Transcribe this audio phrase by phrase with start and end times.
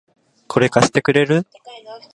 [0.47, 1.45] これ、貸してくれる？